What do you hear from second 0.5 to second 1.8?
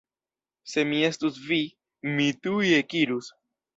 Se mi estus vi,